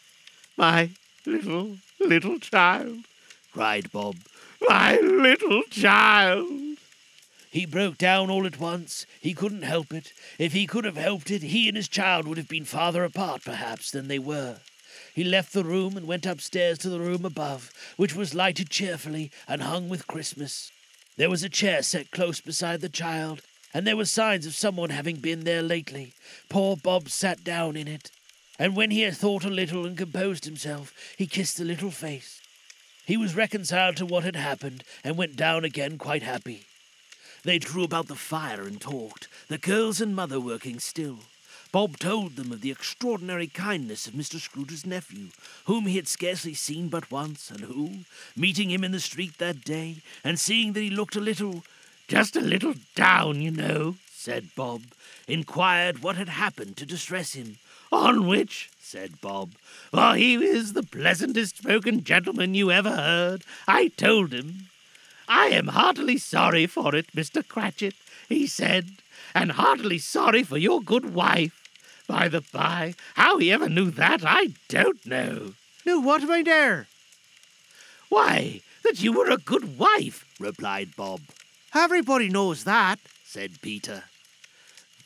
My 0.58 0.92
little, 1.26 1.78
little 2.00 2.40
child. 2.40 3.00
cried 3.54 3.92
Bob. 3.92 4.16
My 4.68 4.98
little 4.98 5.64
child. 5.70 6.78
He 7.50 7.66
broke 7.66 7.98
down 7.98 8.30
all 8.30 8.46
at 8.46 8.60
once. 8.60 9.06
He 9.20 9.34
couldn't 9.34 9.64
help 9.64 9.94
it. 9.94 10.14
If 10.38 10.54
he 10.54 10.68
could 10.68 10.86
have 10.86 10.98
helped 10.98 11.32
it, 11.32 11.44
he 11.44 11.68
and 11.68 11.78
his 11.78 11.88
child 11.88 12.28
would 12.28 12.38
have 12.38 12.50
been 12.50 12.66
farther 12.66 13.04
apart, 13.04 13.44
perhaps, 13.44 13.92
than 13.92 14.08
they 14.08 14.20
were. 14.20 14.58
He 15.14 15.24
left 15.24 15.54
the 15.54 15.64
room 15.64 15.98
and 15.98 16.08
went 16.08 16.26
upstairs 16.26 16.78
to 16.80 16.90
the 16.90 17.00
room 17.00 17.26
above, 17.26 17.72
which 17.98 18.16
was 18.16 18.36
lighted 18.36 18.70
cheerfully 18.70 19.32
and 19.48 19.62
hung 19.62 19.90
with 19.90 20.08
Christmas. 20.08 20.72
There 21.18 21.30
was 21.30 21.44
a 21.44 21.50
chair 21.50 21.82
set 21.82 22.12
close 22.12 22.40
beside 22.40 22.82
the 22.82 22.90
child, 22.90 23.42
and 23.74 23.86
there 23.86 23.98
were 23.98 24.06
signs 24.06 24.46
of 24.46 24.56
someone 24.56 24.92
having 24.92 25.18
been 25.18 25.42
there 25.42 25.62
lately. 25.62 26.14
Poor 26.50 26.78
Bob 26.78 27.10
sat 27.10 27.44
down 27.44 27.76
in 27.76 27.88
it, 27.88 28.12
and 28.60 28.76
when 28.76 28.92
he 28.92 29.02
had 29.02 29.18
thought 29.18 29.46
a 29.46 29.50
little 29.50 29.86
and 29.86 29.98
composed 29.98 30.46
himself, 30.46 30.94
he 31.18 31.28
kissed 31.28 31.58
the 31.58 31.66
little 31.66 31.92
face. 31.92 32.42
He 33.06 33.18
was 33.18 33.36
reconciled 33.36 33.98
to 33.98 34.06
what 34.06 34.24
had 34.24 34.36
happened, 34.36 34.84
and 35.04 35.18
went 35.18 35.36
down 35.36 35.64
again 35.64 35.98
quite 35.98 36.24
happy. 36.24 36.66
They 37.44 37.60
drew 37.60 37.84
about 37.84 38.08
the 38.08 38.16
fire 38.16 38.64
and 38.64 38.82
talked, 38.82 39.28
the 39.48 39.58
girls 39.58 40.02
and 40.02 40.16
mother 40.16 40.40
working 40.40 40.80
still. 40.80 41.20
Bob 41.72 42.00
told 42.00 42.36
them 42.36 42.52
of 42.52 42.62
the 42.62 42.72
extraordinary 42.72 43.48
kindness 43.48 44.08
of 44.08 44.14
Mr. 44.14 44.40
Scrooge's 44.40 44.86
nephew, 44.86 45.28
whom 45.66 45.86
he 45.86 45.96
had 45.96 46.08
scarcely 46.08 46.54
seen 46.54 46.88
but 46.88 47.12
once, 47.12 47.52
and 47.52 47.62
who, 47.62 48.00
meeting 48.36 48.70
him 48.70 48.84
in 48.84 48.92
the 48.92 49.00
street 49.00 49.38
that 49.38 49.64
day, 49.64 49.98
and 50.24 50.40
seeing 50.40 50.74
that 50.74 50.82
he 50.82 50.90
looked 50.90 51.16
a 51.16 51.22
little, 51.22 51.64
just 52.08 52.36
a 52.36 52.42
little 52.42 52.74
down, 52.96 53.42
you 53.42 53.52
know, 53.52 53.96
said 54.12 54.50
Bob, 54.56 54.82
inquired 55.28 56.02
what 56.04 56.16
had 56.16 56.30
happened 56.30 56.78
to 56.78 56.86
distress 56.86 57.34
him. 57.34 57.58
On 57.92 58.28
which, 58.28 58.70
said 58.82 59.22
Bob, 59.22 59.52
for 59.92 60.16
he 60.16 60.36
is 60.36 60.74
the 60.74 60.84
pleasantest 60.84 61.58
spoken 61.58 62.04
gentleman 62.04 62.54
you 62.54 62.72
ever 62.72 62.92
heard, 62.92 63.44
I 63.68 63.88
told 63.90 64.34
him, 64.34 64.68
I 65.30 65.48
am 65.48 65.68
heartily 65.68 66.18
sorry 66.18 66.68
for 66.68 66.96
it, 66.96 67.08
Mr. 67.16 67.48
Cratchit, 67.48 67.96
he 68.28 68.48
said, 68.48 68.88
and 69.34 69.54
heartily 69.54 69.98
sorry 69.98 70.44
for 70.44 70.58
your 70.58 70.82
good 70.82 71.14
wife. 71.14 71.57
By 72.08 72.30
the 72.30 72.42
by, 72.54 72.96
how 73.16 73.38
he 73.38 73.52
ever 73.52 73.68
knew 73.68 73.92
that, 73.92 74.24
I 74.26 74.50
don't 74.70 75.06
know. 75.06 75.54
Knew 75.86 76.00
what, 76.00 76.24
my 76.24 76.42
dear? 76.42 76.88
Why, 78.10 78.62
that 78.84 79.02
you 79.02 79.12
were 79.12 79.30
a 79.30 79.38
good 79.38 79.78
wife, 79.78 80.26
replied 80.40 80.96
Bob. 80.96 81.22
Everybody 81.76 82.30
knows 82.30 82.64
that, 82.64 83.00
said 83.26 83.62
Peter. 83.62 84.04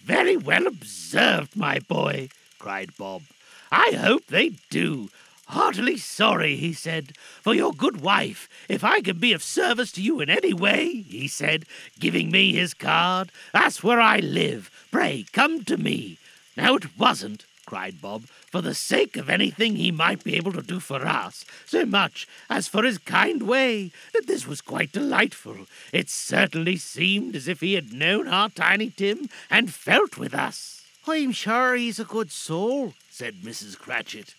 Very 0.04 0.38
well 0.38 0.68
observed, 0.68 1.56
my 1.56 1.80
boy, 1.80 2.30
cried 2.60 2.96
Bob. 2.98 3.24
I 3.72 3.92
hope 3.92 4.28
they 4.28 4.54
do. 4.70 5.10
Heartily 5.48 5.98
sorry, 5.98 6.56
he 6.56 6.72
said, 6.72 7.14
for 7.42 7.54
your 7.54 7.74
good 7.74 8.00
wife. 8.00 8.48
If 8.70 8.84
I 8.84 9.02
can 9.02 9.18
be 9.18 9.34
of 9.34 9.44
service 9.44 9.92
to 9.94 10.02
you 10.02 10.22
in 10.22 10.30
any 10.30 10.54
way, 10.54 11.02
he 11.02 11.28
said, 11.28 11.66
giving 12.00 12.32
me 12.32 12.54
his 12.54 12.74
card, 12.74 13.32
that's 13.52 13.84
where 13.84 14.00
I 14.00 14.20
live. 14.20 14.72
Pray 14.92 15.26
come 15.34 15.66
to 15.66 15.78
me. 15.78 16.20
Now 16.58 16.76
it 16.76 16.98
wasn't, 16.98 17.46
cried 17.66 18.02
Bob, 18.02 18.24
for 18.52 18.62
the 18.62 18.76
sake 18.76 19.16
of 19.16 19.30
anything 19.30 19.76
he 19.76 19.92
might 19.92 20.24
be 20.24 20.36
able 20.36 20.52
to 20.54 20.62
do 20.62 20.80
for 20.80 21.06
us, 21.06 21.46
so 21.66 21.86
much 21.86 22.28
as 22.50 22.68
for 22.68 22.84
his 22.84 22.98
kind 22.98 23.44
way, 23.44 23.92
that 24.14 24.28
this 24.28 24.46
was 24.46 24.62
quite 24.62 24.92
delightful. 24.92 25.68
It 25.94 26.10
certainly 26.10 26.78
seemed 26.78 27.36
as 27.36 27.48
if 27.48 27.62
he 27.62 27.74
had 27.74 27.94
known 27.94 28.28
our 28.28 28.50
Tiny 28.50 28.90
Tim 28.90 29.30
and 29.50 29.74
felt 29.74 30.18
with 30.18 30.34
us. 30.34 30.84
I'm 31.08 31.32
sure 31.32 31.76
he's 31.76 32.00
a 32.00 32.04
good 32.04 32.32
soul, 32.32 32.94
said 33.10 33.42
Mrs. 33.42 33.78
Cratchit. 33.78 34.36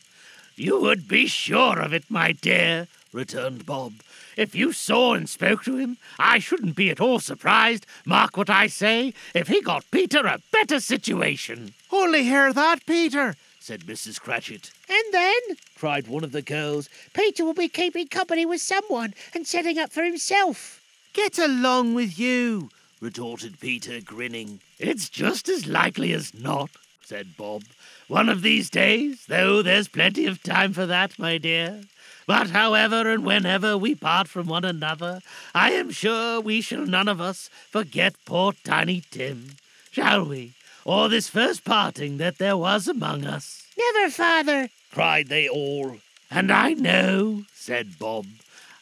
You 0.55 0.81
would 0.81 1.09
be 1.09 1.27
sure 1.27 1.81
of 1.81 1.95
it, 1.95 2.05
my 2.11 2.33
dear, 2.33 2.89
returned 3.13 3.65
Bob. 3.65 3.95
If 4.37 4.55
you 4.55 4.73
saw 4.73 5.15
and 5.15 5.29
spoke 5.29 5.63
to 5.65 5.77
him, 5.77 5.99
I 6.19 6.39
shouldn't 6.39 6.77
be 6.77 6.91
at 6.91 7.01
all 7.01 7.21
surprised, 7.21 7.87
mark 8.07 8.37
what 8.37 8.49
I 8.49 8.67
say, 8.67 9.13
if 9.35 9.49
he 9.49 9.61
got 9.61 9.91
Peter 9.91 10.27
a 10.27 10.41
better 10.51 10.81
situation. 10.81 11.75
Only 11.91 12.25
hear 12.25 12.53
that, 12.53 12.87
Peter, 12.87 13.37
said 13.61 13.83
Mrs. 13.83 14.21
Cratchit. 14.21 14.71
And 14.89 15.05
then, 15.13 15.41
cried 15.77 16.09
one 16.09 16.25
of 16.25 16.33
the 16.33 16.43
girls, 16.43 16.89
Peter 17.13 17.45
will 17.45 17.55
be 17.55 17.69
keeping 17.69 18.09
company 18.09 18.47
with 18.47 18.61
someone 18.61 19.15
and 19.35 19.47
setting 19.47 19.79
up 19.79 19.93
for 19.93 20.03
himself. 20.03 20.81
Get 21.13 21.39
along 21.39 21.95
with 21.95 22.19
you, 22.19 22.71
retorted 23.01 23.61
Peter, 23.61 24.01
grinning. 24.01 24.61
It's 24.79 25.11
just 25.11 25.49
as 25.49 25.67
likely 25.67 26.13
as 26.15 26.33
not, 26.33 26.71
said 27.05 27.37
Bob. 27.37 27.65
One 28.09 28.29
of 28.29 28.43
these 28.43 28.71
days, 28.71 29.27
though 29.27 29.61
there's 29.63 29.89
plenty 29.89 30.27
of 30.27 30.43
time 30.43 30.73
for 30.73 30.87
that, 30.87 31.19
my 31.19 31.39
dear. 31.39 31.83
But 32.27 32.51
however 32.51 33.11
and 33.11 33.25
whenever 33.25 33.77
we 33.77 33.95
part 33.95 34.29
from 34.29 34.47
one 34.47 34.65
another, 34.65 35.21
I 35.55 35.73
am 35.73 35.91
sure 35.91 36.41
we 36.41 36.61
shall 36.61 36.87
none 36.87 37.09
of 37.09 37.21
us 37.21 37.51
forget 37.71 38.15
poor 38.25 38.53
Tiny 38.65 39.03
Tim, 39.11 39.57
shall 39.91 40.25
we? 40.25 40.55
Or 40.85 41.09
this 41.09 41.29
first 41.29 41.65
parting 41.65 42.19
that 42.19 42.39
there 42.39 42.57
was 42.57 42.89
among 42.89 43.25
us. 43.25 43.67
Never, 43.77 44.11
father, 44.11 44.69
cried 44.93 45.29
they 45.29 45.49
all. 45.49 45.99
And 46.31 46.51
I 46.51 46.75
know, 46.75 47.45
said 47.55 47.99
Bob, 47.99 48.27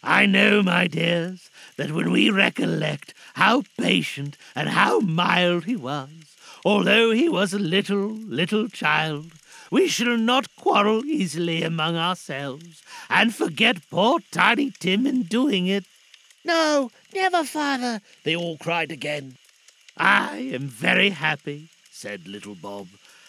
I 0.03 0.25
know, 0.25 0.63
my 0.63 0.87
dears, 0.87 1.51
that 1.77 1.91
when 1.91 2.11
we 2.11 2.31
recollect 2.31 3.13
how 3.35 3.65
patient 3.79 4.37
and 4.55 4.69
how 4.71 5.01
mild 5.01 5.65
he 5.65 5.77
was, 5.77 6.09
although 6.65 7.11
he 7.11 7.29
was 7.29 7.53
a 7.53 7.59
little, 7.59 8.09
little 8.09 8.69
child, 8.69 9.33
we 9.71 9.87
shall 9.87 10.17
not 10.17 10.55
quarrel 10.57 11.05
easily 11.05 11.63
among 11.63 11.97
ourselves, 11.97 12.83
and 13.09 13.35
forget 13.35 13.89
poor 13.89 14.19
Tiny 14.33 14.73
Tim 14.73 15.07
in 15.07 15.23
doing 15.23 15.69
it. 15.69 15.85
No, 16.45 16.91
never, 17.15 17.45
father, 17.45 18.01
they 18.25 18.35
all 18.35 18.59
cried 18.59 18.91
again. 18.91 19.37
I 19.97 20.39
am 20.53 20.67
very 20.67 21.11
happy, 21.11 21.69
said 21.91 22.27
little 22.27 22.55
Bob. 22.55 22.89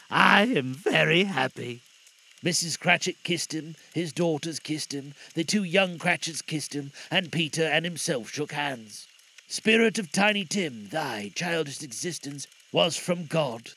I 0.09 0.43
am 0.43 0.73
very 0.73 1.25
happy. 1.25 1.81
Mrs. 2.43 2.79
Cratchit 2.79 3.23
kissed 3.23 3.53
him, 3.53 3.75
his 3.93 4.11
daughters 4.11 4.59
kissed 4.59 4.93
him, 4.93 5.13
the 5.35 5.43
two 5.43 5.63
young 5.63 5.99
Cratchits 5.99 6.41
kissed 6.41 6.73
him, 6.73 6.91
and 7.11 7.31
Peter 7.31 7.63
and 7.63 7.85
himself 7.85 8.31
shook 8.31 8.51
hands. 8.51 9.07
Spirit 9.47 9.99
of 9.99 10.11
Tiny 10.11 10.45
Tim, 10.45 10.87
thy 10.89 11.31
childish 11.35 11.83
existence 11.83 12.47
was 12.71 12.97
from 12.97 13.27
God. 13.27 13.71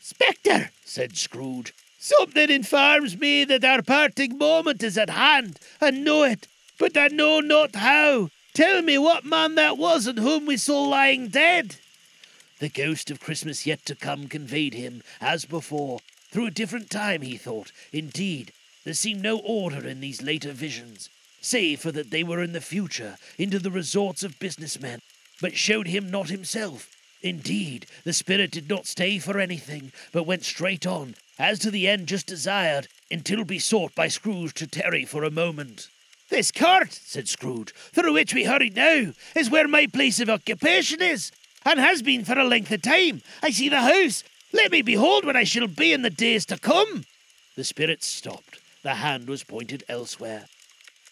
Spectre, 0.00 0.70
said 0.84 1.16
Scrooge, 1.16 1.74
something 1.98 2.48
informs 2.48 3.18
me 3.18 3.44
that 3.44 3.64
our 3.64 3.82
parting 3.82 4.38
moment 4.38 4.82
is 4.82 4.96
at 4.96 5.10
hand. 5.10 5.58
I 5.80 5.90
know 5.90 6.22
it, 6.22 6.46
but 6.78 6.96
I 6.96 7.08
know 7.08 7.40
not 7.40 7.74
how. 7.76 8.30
Tell 8.54 8.82
me 8.82 8.96
what 8.98 9.24
man 9.24 9.54
that 9.56 9.76
was 9.76 10.06
and 10.06 10.18
whom 10.18 10.46
we 10.46 10.56
saw 10.56 10.82
lying 10.82 11.28
dead. 11.28 11.76
The 12.60 12.68
ghost 12.68 13.10
of 13.10 13.20
Christmas 13.20 13.66
yet 13.66 13.84
to 13.86 13.94
come 13.94 14.26
conveyed 14.26 14.74
him, 14.74 15.02
as 15.20 15.44
before, 15.44 16.00
through 16.30 16.46
a 16.46 16.50
different 16.50 16.90
time, 16.90 17.22
he 17.22 17.36
thought. 17.36 17.70
Indeed, 17.92 18.52
there 18.84 18.94
seemed 18.94 19.22
no 19.22 19.38
order 19.38 19.86
in 19.86 20.00
these 20.00 20.22
later 20.22 20.52
visions, 20.52 21.08
save 21.40 21.80
for 21.80 21.92
that 21.92 22.10
they 22.10 22.24
were 22.24 22.42
in 22.42 22.52
the 22.52 22.60
future, 22.60 23.16
into 23.36 23.58
the 23.58 23.70
resorts 23.70 24.22
of 24.22 24.38
businessmen, 24.40 25.00
but 25.40 25.56
showed 25.56 25.86
him 25.86 26.10
not 26.10 26.30
himself. 26.30 26.96
Indeed, 27.22 27.86
the 28.04 28.12
spirit 28.12 28.50
did 28.50 28.68
not 28.68 28.86
stay 28.86 29.18
for 29.18 29.38
anything, 29.38 29.92
but 30.12 30.26
went 30.26 30.44
straight 30.44 30.86
on, 30.86 31.16
as 31.38 31.58
to 31.60 31.70
the 31.70 31.88
end 31.88 32.08
just 32.08 32.26
desired, 32.26 32.88
until 33.10 33.44
besought 33.44 33.94
by 33.94 34.08
Scrooge 34.08 34.54
to 34.54 34.66
tarry 34.66 35.04
for 35.04 35.24
a 35.24 35.30
moment. 35.30 35.88
This 36.28 36.52
court, 36.52 36.92
said 36.92 37.28
Scrooge, 37.28 37.72
through 37.72 38.12
which 38.12 38.34
we 38.34 38.44
hurry 38.44 38.70
now, 38.70 39.12
is 39.34 39.50
where 39.50 39.66
my 39.66 39.86
place 39.86 40.20
of 40.20 40.28
occupation 40.28 41.02
is, 41.02 41.32
and 41.64 41.80
has 41.80 42.02
been 42.02 42.24
for 42.24 42.38
a 42.38 42.44
length 42.44 42.70
of 42.70 42.82
time. 42.82 43.22
I 43.42 43.50
see 43.50 43.68
the 43.68 43.80
house, 43.80 44.22
let 44.52 44.70
me 44.70 44.82
behold 44.82 45.24
what 45.24 45.36
I 45.36 45.44
shall 45.44 45.66
be 45.66 45.92
in 45.92 46.02
the 46.02 46.10
days 46.10 46.46
to 46.46 46.58
come. 46.58 47.04
The 47.56 47.64
spirit 47.64 48.02
stopped. 48.04 48.60
The 48.82 48.94
hand 48.94 49.28
was 49.28 49.42
pointed 49.42 49.84
elsewhere. 49.88 50.46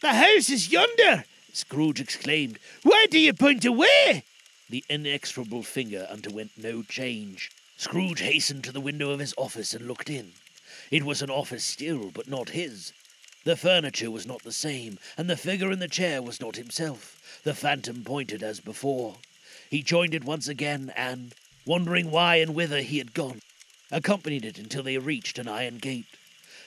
The 0.01 0.13
house 0.13 0.51
is 0.51 0.71
yonder, 0.71 1.25
Scrooge 1.53 2.01
exclaimed. 2.01 2.59
Why 2.83 3.07
do 3.11 3.19
you 3.19 3.33
point 3.33 3.65
away? 3.65 4.23
The 4.69 4.85
inexorable 4.89 5.63
finger 5.63 6.09
underwent 6.11 6.53
no 6.57 6.83
change. 6.83 7.51
Scrooge 7.77 8.21
hastened 8.21 8.65
to 8.65 8.73
the 8.73 8.81
window 8.81 9.11
of 9.11 9.21
his 9.21 9.35
office 9.37 9.75
and 9.75 9.87
looked 9.87 10.11
in. 10.11 10.33
It 10.91 11.05
was 11.05 11.23
an 11.23 11.31
office 11.31 11.65
still, 11.65 12.11
but 12.11 12.27
not 12.27 12.51
his. 12.51 12.93
The 13.45 13.57
furniture 13.57 14.11
was 14.11 14.27
not 14.27 14.43
the 14.43 14.53
same, 14.53 14.99
and 15.17 15.31
the 15.31 15.37
figure 15.37 15.71
in 15.71 15.79
the 15.79 15.87
chair 15.87 16.21
was 16.21 16.41
not 16.41 16.57
himself. 16.57 17.41
The 17.45 17.55
phantom 17.55 18.03
pointed 18.03 18.43
as 18.43 18.59
before. 18.59 19.19
He 19.71 19.83
joined 19.83 20.15
it 20.15 20.25
once 20.25 20.49
again, 20.49 20.93
and, 20.97 21.33
wondering 21.65 22.11
why 22.11 22.37
and 22.37 22.55
whither 22.55 22.83
he 22.83 22.99
had 22.99 23.15
gone, 23.15 23.43
accompanied 23.93 24.45
it 24.45 24.59
until 24.59 24.83
they 24.83 24.99
reached 24.99 25.39
an 25.39 25.47
iron 25.47 25.79
gate. 25.79 26.07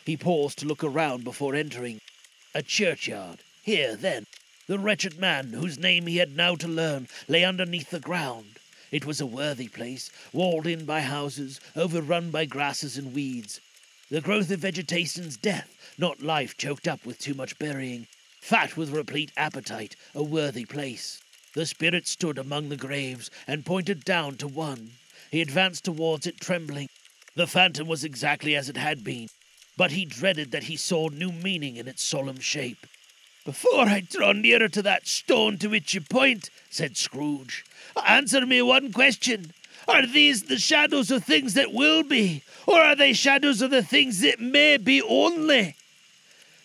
He 0.06 0.16
paused 0.16 0.58
to 0.60 0.66
look 0.66 0.86
around 0.86 1.26
before 1.26 1.54
entering. 1.54 2.00
A 2.56 2.64
churchyard. 2.64 3.40
Here, 3.62 3.98
then, 3.98 4.26
the 4.70 4.78
wretched 4.78 5.18
man, 5.18 5.54
whose 5.54 5.80
name 5.80 6.06
he 6.06 6.18
had 6.18 6.38
now 6.38 6.54
to 6.54 6.68
learn, 6.68 7.08
lay 7.28 7.44
underneath 7.44 7.90
the 7.90 8.00
ground. 8.00 8.60
It 8.92 9.04
was 9.04 9.20
a 9.20 9.26
worthy 9.26 9.68
place, 9.68 10.12
walled 10.32 10.68
in 10.68 10.86
by 10.86 11.02
houses, 11.02 11.60
overrun 11.76 12.30
by 12.30 12.46
grasses 12.46 12.96
and 12.96 13.12
weeds. 13.12 13.60
The 14.12 14.22
growth 14.22 14.52
of 14.52 14.60
vegetation's 14.60 15.38
death, 15.38 15.76
not 15.98 16.22
life 16.22 16.56
choked 16.56 16.88
up 16.88 17.04
with 17.04 17.18
too 17.18 17.34
much 17.34 17.58
burying. 17.58 18.06
Fat 18.42 18.78
with 18.78 18.92
replete 18.92 19.32
appetite, 19.36 19.96
a 20.14 20.22
worthy 20.22 20.66
place. 20.66 21.20
The 21.56 21.66
spirit 21.66 22.08
stood 22.08 22.38
among 22.38 22.70
the 22.70 22.78
graves 22.78 23.32
and 23.48 23.66
pointed 23.66 24.06
down 24.06 24.38
to 24.38 24.48
one. 24.48 24.92
He 25.32 25.42
advanced 25.42 25.86
towards 25.86 26.28
it 26.28 26.40
trembling. 26.40 26.90
The 27.34 27.48
phantom 27.48 27.88
was 27.88 28.04
exactly 28.04 28.56
as 28.56 28.70
it 28.70 28.78
had 28.78 29.04
been, 29.04 29.30
but 29.78 29.90
he 29.90 30.06
dreaded 30.06 30.52
that 30.52 30.66
he 30.66 30.76
saw 30.76 31.10
new 31.10 31.32
meaning 31.32 31.78
in 31.78 31.88
its 31.88 32.04
solemn 32.04 32.40
shape. 32.40 32.86
Before 33.46 33.88
I 33.88 34.02
draw 34.02 34.34
nearer 34.34 34.68
to 34.70 34.82
that 34.82 35.08
stone 35.08 35.58
to 35.60 35.68
which 35.68 35.94
you 35.94 36.02
point, 36.02 36.50
said 36.70 36.98
Scrooge, 36.98 37.64
answer 38.06 38.46
me 38.46 38.62
one 38.62 38.92
question. 38.92 39.54
Are 39.88 40.06
these 40.06 40.44
the 40.44 40.58
shadows 40.58 41.10
of 41.10 41.24
things 41.24 41.54
that 41.56 41.74
will 41.74 42.04
be? 42.04 42.44
Or 42.68 42.80
are 42.80 42.96
they 42.96 43.14
shadows 43.14 43.62
of 43.62 43.72
the 43.72 43.82
things 43.82 44.22
that 44.22 44.40
may 44.40 44.78
be 44.78 45.02
only? 45.02 45.76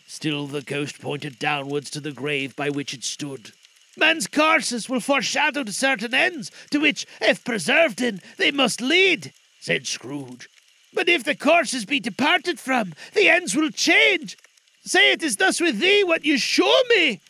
Still 0.07 0.47
the 0.47 0.62
ghost 0.62 1.00
pointed 1.00 1.38
downwards 1.38 1.90
to 1.90 2.00
the 2.00 2.12
grave 2.12 2.54
by 2.54 2.71
which 2.71 2.93
it 2.93 3.04
stood. 3.04 3.52
Man's 3.97 4.26
curses 4.26 4.88
will 4.88 5.00
foreshadow 5.00 5.62
to 5.62 5.73
certain 5.73 6.12
ends, 6.12 6.50
to 6.71 6.78
which, 6.78 7.07
if 7.21 7.45
preserved 7.45 8.00
in, 8.00 8.21
they 8.37 8.50
must 8.50 8.81
lead, 8.81 9.33
said 9.61 9.87
Scrooge. 9.87 10.49
But 10.93 11.09
if 11.09 11.25
the 11.25 11.35
courses 11.35 11.85
be 11.85 12.00
departed 12.00 12.61
from, 12.61 12.95
the 13.14 13.28
ends 13.28 13.54
will 13.54 13.71
change. 13.71 14.37
Say 14.85 15.12
it 15.12 15.23
is 15.23 15.37
thus 15.37 15.61
with 15.61 15.79
thee 15.79 16.05
what 16.05 16.26
you 16.26 16.37
show 16.37 16.73
me. 16.91 17.21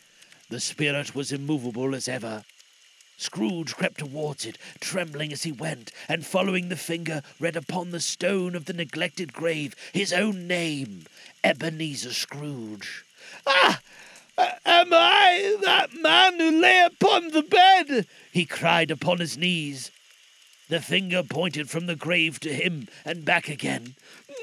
The 0.49 0.59
spirit 0.59 1.15
was 1.15 1.31
immovable 1.31 1.95
as 1.95 2.09
ever. 2.09 2.43
Scrooge 3.17 3.75
crept 3.75 3.99
towards 3.99 4.45
it, 4.45 4.57
trembling 4.81 5.31
as 5.31 5.43
he 5.43 5.53
went, 5.53 5.93
and 6.09 6.25
following 6.25 6.67
the 6.67 6.75
finger, 6.75 7.21
read 7.39 7.55
upon 7.55 7.91
the 7.91 8.01
stone 8.01 8.55
of 8.55 8.65
the 8.65 8.73
neglected 8.73 9.31
grave 9.31 9.73
his 9.93 10.11
own 10.11 10.47
name, 10.47 11.05
Ebenezer 11.45 12.11
Scrooge. 12.11 13.05
Ah! 13.47 13.79
Am 14.37 14.89
I 14.91 15.57
that 15.63 15.93
man 15.93 16.37
who 16.37 16.61
lay 16.61 16.81
upon 16.81 17.29
the 17.29 17.41
bed? 17.41 18.05
he 18.33 18.45
cried 18.45 18.91
upon 18.91 19.19
his 19.19 19.37
knees. 19.37 19.91
The 20.67 20.81
finger 20.81 21.23
pointed 21.23 21.69
from 21.69 21.85
the 21.85 21.95
grave 21.95 22.39
to 22.41 22.53
him 22.53 22.89
and 23.05 23.23
back 23.23 23.47
again. 23.47 23.95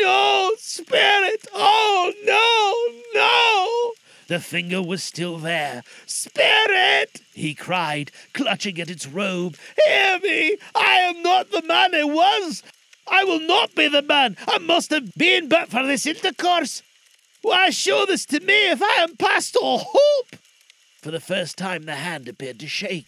No, 0.03 0.51
spirit! 0.59 1.47
Oh, 1.55 2.13
no, 2.25 3.21
no! 3.21 3.93
The 4.27 4.41
finger 4.41 4.83
was 4.83 5.01
still 5.01 5.39
there. 5.39 5.85
Spirit! 6.07 7.21
he 7.33 7.55
cried, 7.55 8.11
clutching 8.35 8.81
at 8.81 8.91
its 8.91 9.07
robe. 9.07 9.57
Hear 9.85 10.19
me! 10.19 10.57
I 10.75 10.95
am 10.95 11.23
not 11.23 11.53
the 11.53 11.63
man 11.63 11.95
I 11.95 12.03
was! 12.03 12.65
I 13.07 13.23
will 13.23 13.39
not 13.39 13.77
be 13.77 13.87
the 13.87 14.03
man 14.03 14.37
I 14.49 14.59
must 14.59 14.91
have 14.91 15.15
been 15.15 15.49
but 15.49 15.69
for 15.69 15.87
this 15.87 16.05
intercourse! 16.05 16.83
Why 17.43 17.71
show 17.71 18.05
this 18.05 18.27
to 18.27 18.41
me 18.41 18.71
if 18.71 18.83
I 18.83 19.03
am 19.03 19.17
past 19.17 19.55
all 19.55 19.87
hope? 19.87 20.37
For 21.01 21.13
the 21.13 21.21
first 21.21 21.57
time 21.57 21.85
the 21.85 21.95
hand 21.95 22.29
appeared 22.29 22.59
to 22.59 22.67
shake. 22.67 23.07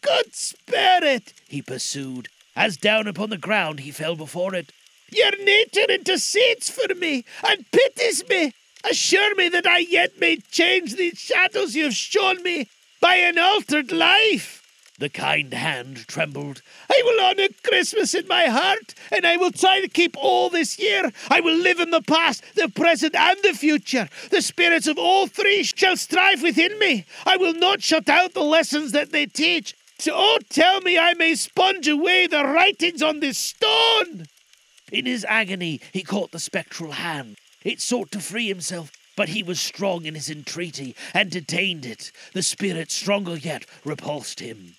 Good 0.00 0.34
spirit, 0.34 1.34
he 1.46 1.60
pursued, 1.60 2.28
as 2.56 2.78
down 2.78 3.06
upon 3.06 3.28
the 3.28 3.36
ground 3.36 3.80
he 3.80 3.90
fell 3.90 4.16
before 4.16 4.54
it. 4.54 4.72
Your 5.12 5.32
nature 5.44 5.90
intercedes 5.90 6.70
for 6.70 6.94
me 6.94 7.24
and 7.46 7.70
pities 7.70 8.26
me. 8.28 8.52
Assure 8.88 9.34
me 9.36 9.48
that 9.50 9.66
I 9.66 9.78
yet 9.78 10.18
may 10.18 10.36
change 10.50 10.96
these 10.96 11.18
shadows 11.18 11.76
you 11.76 11.84
have 11.84 11.94
shown 11.94 12.42
me 12.42 12.68
by 13.00 13.16
an 13.16 13.38
altered 13.38 13.92
life. 13.92 14.62
The 14.98 15.10
kind 15.10 15.52
hand 15.52 16.06
trembled. 16.06 16.62
I 16.90 17.02
will 17.04 17.24
honour 17.24 17.48
Christmas 17.62 18.14
in 18.14 18.26
my 18.26 18.46
heart, 18.46 18.94
and 19.10 19.26
I 19.26 19.36
will 19.36 19.50
try 19.50 19.80
to 19.80 19.88
keep 19.88 20.16
all 20.16 20.48
this 20.48 20.78
year. 20.78 21.10
I 21.28 21.40
will 21.40 21.56
live 21.56 21.80
in 21.80 21.90
the 21.90 22.02
past, 22.02 22.44
the 22.54 22.68
present, 22.68 23.14
and 23.14 23.36
the 23.42 23.52
future. 23.52 24.08
The 24.30 24.40
spirits 24.40 24.86
of 24.86 24.98
all 24.98 25.26
three 25.26 25.62
shall 25.62 25.96
strive 25.96 26.42
within 26.42 26.78
me. 26.78 27.04
I 27.26 27.36
will 27.36 27.54
not 27.54 27.82
shut 27.82 28.08
out 28.08 28.32
the 28.32 28.42
lessons 28.42 28.92
that 28.92 29.12
they 29.12 29.26
teach. 29.26 29.74
So, 29.98 30.12
oh, 30.14 30.38
tell 30.48 30.80
me 30.80 30.98
I 30.98 31.14
may 31.14 31.34
sponge 31.34 31.88
away 31.88 32.26
the 32.26 32.44
writings 32.44 33.02
on 33.02 33.20
this 33.20 33.38
stone. 33.38 34.26
In 34.92 35.06
his 35.06 35.24
agony, 35.24 35.80
he 35.90 36.02
caught 36.02 36.32
the 36.32 36.38
spectral 36.38 36.92
hand. 36.92 37.38
It 37.64 37.80
sought 37.80 38.10
to 38.12 38.20
free 38.20 38.46
himself, 38.46 38.92
but 39.16 39.30
he 39.30 39.42
was 39.42 39.58
strong 39.58 40.04
in 40.04 40.14
his 40.14 40.28
entreaty 40.28 40.94
and 41.14 41.30
detained 41.30 41.86
it. 41.86 42.12
The 42.34 42.42
spirit, 42.42 42.90
stronger 42.90 43.36
yet, 43.36 43.64
repulsed 43.84 44.40
him. 44.40 44.76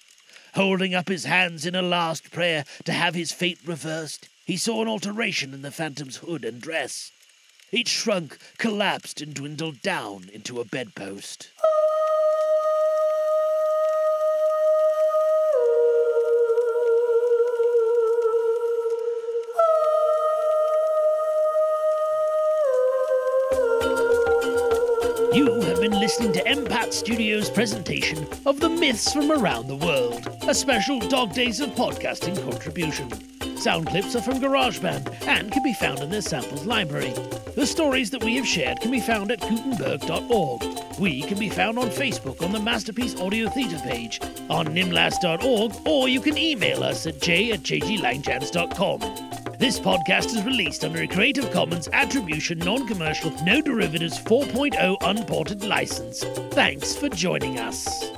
Holding 0.53 0.93
up 0.93 1.09
his 1.09 1.25
hands 1.25 1.65
in 1.65 1.73
a 1.73 1.81
last 1.81 2.31
prayer 2.31 2.63
to 2.85 2.93
have 2.93 3.15
his 3.15 3.31
fate 3.31 3.57
reversed, 3.65 4.29
he 4.45 4.55
saw 4.55 4.83
an 4.83 4.87
alteration 4.87 5.51
in 5.51 5.63
the 5.63 5.71
phantom's 5.71 6.17
hood 6.17 6.45
and 6.45 6.61
dress. 6.61 7.11
It 7.71 7.87
shrunk, 7.87 8.37
collapsed, 8.59 9.19
and 9.19 9.33
dwindled 9.33 9.81
down 9.81 10.29
into 10.31 10.61
a 10.61 10.65
bedpost. 10.65 11.49
MPAT 26.83 26.91
Studios' 26.91 27.49
presentation 27.49 28.27
of 28.45 28.59
the 28.59 28.67
myths 28.67 29.13
from 29.13 29.31
around 29.31 29.67
the 29.67 29.75
world, 29.77 30.27
a 30.49 30.53
special 30.53 30.99
Dog 30.99 31.33
Days 31.33 31.61
of 31.61 31.69
Podcasting 31.69 32.35
contribution. 32.43 33.09
Sound 33.57 33.87
clips 33.87 34.17
are 34.17 34.21
from 34.21 34.41
GarageBand 34.41 35.25
and 35.25 35.49
can 35.49 35.63
be 35.63 35.73
found 35.75 36.01
in 36.01 36.09
their 36.09 36.21
samples 36.21 36.65
library. 36.65 37.13
The 37.55 37.65
stories 37.65 38.09
that 38.09 38.21
we 38.21 38.35
have 38.35 38.45
shared 38.45 38.81
can 38.81 38.91
be 38.91 38.99
found 38.99 39.31
at 39.31 39.39
gutenberg.org. 39.39 40.99
We 40.99 41.21
can 41.21 41.39
be 41.39 41.49
found 41.49 41.79
on 41.79 41.87
Facebook 41.87 42.41
on 42.43 42.51
the 42.51 42.59
Masterpiece 42.59 43.15
Audio 43.15 43.47
Theatre 43.49 43.79
page, 43.79 44.19
on 44.49 44.67
nimlas.org, 44.67 45.87
or 45.87 46.09
you 46.09 46.19
can 46.19 46.37
email 46.37 46.83
us 46.83 47.07
at 47.07 47.21
j 47.21 47.53
at 47.53 47.61
jglangjans.com. 47.61 49.32
This 49.63 49.79
podcast 49.79 50.25
is 50.25 50.43
released 50.43 50.83
under 50.83 51.03
a 51.03 51.07
Creative 51.07 51.49
Commons 51.49 51.87
Attribution 51.93 52.57
Non 52.57 52.85
Commercial 52.85 53.31
No 53.45 53.61
Derivatives 53.61 54.19
4.0 54.19 54.97
Unported 54.99 55.63
license. 55.63 56.21
Thanks 56.51 56.97
for 56.97 57.07
joining 57.07 57.57
us. 57.57 58.11